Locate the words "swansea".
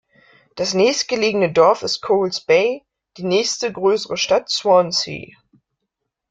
4.49-5.29